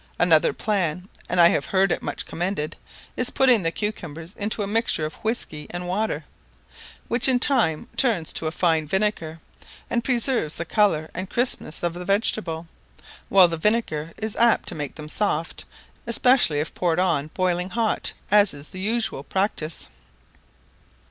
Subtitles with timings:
[0.17, 2.75] Another plan, and I have heard it much commended,
[3.15, 6.25] is putting the cucumbers into a mixture of whiskey* and water,
[7.07, 9.39] which in time turns to a fine vinegar,
[9.91, 12.67] and preserves the colour and crispness of the vegetable;
[13.29, 15.65] while the vinegar is apt to make them soft,
[16.07, 19.85] especially if poured on boiling hot, as is the usual practice.